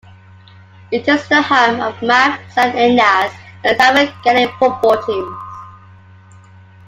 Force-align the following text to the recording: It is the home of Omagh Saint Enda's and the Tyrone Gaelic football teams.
It 0.91 1.07
is 1.07 1.27
the 1.27 1.43
home 1.43 1.79
of 1.79 1.93
Omagh 1.97 2.39
Saint 2.51 2.73
Enda's 2.75 3.31
and 3.63 3.77
the 3.77 3.77
Tyrone 3.77 4.11
Gaelic 4.23 4.49
football 4.59 4.97
teams. 5.05 5.37